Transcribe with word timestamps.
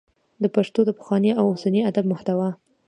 د 0.43 0.45
پښتو 0.55 0.79
د 0.85 0.89
پخواني 0.97 1.31
او 1.39 1.45
اوسني 1.51 1.81
ادب 1.89 2.05
محتوا 2.11 2.49